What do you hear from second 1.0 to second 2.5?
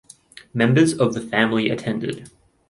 the family attended.